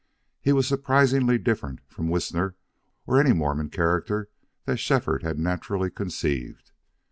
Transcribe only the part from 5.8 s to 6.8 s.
conceived.